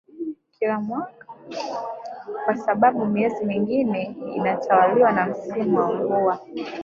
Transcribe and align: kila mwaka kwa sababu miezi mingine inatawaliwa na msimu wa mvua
kila 0.51 0.79
mwaka 0.79 1.25
kwa 2.45 2.57
sababu 2.57 3.05
miezi 3.05 3.45
mingine 3.45 4.15
inatawaliwa 4.35 5.11
na 5.11 5.25
msimu 5.25 5.77
wa 5.79 5.93
mvua 5.93 6.39